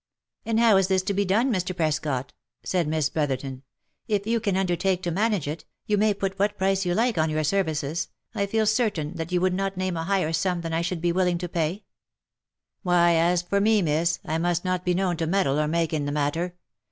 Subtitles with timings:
[0.47, 1.77] "And how is this to be done, Mr.
[1.77, 3.61] Prescot?" said Miss Brotherton,"
[4.07, 7.29] if you can undertake to manage it, you may put what price you like on
[7.29, 10.81] your services, I feel certain that you would not name a higher sum than I
[10.81, 11.83] should be willing to pay."
[12.51, 15.93] '* Why, as for me, miss, I must not be known to meddle or make
[15.93, 16.55] in the matter.